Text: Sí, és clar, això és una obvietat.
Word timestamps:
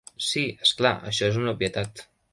Sí, 0.27 0.41
és 0.67 0.71
clar, 0.79 0.93
això 1.11 1.29
és 1.33 1.37
una 1.43 1.55
obvietat. 1.57 2.03